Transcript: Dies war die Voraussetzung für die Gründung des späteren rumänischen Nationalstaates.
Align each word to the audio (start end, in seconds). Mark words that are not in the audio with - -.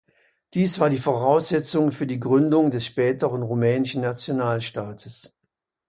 Dies 0.55 0.79
war 0.79 0.89
die 0.89 0.97
Voraussetzung 0.97 1.91
für 1.91 2.07
die 2.07 2.19
Gründung 2.19 2.71
des 2.71 2.83
späteren 2.87 3.43
rumänischen 3.43 4.01
Nationalstaates. 4.01 5.35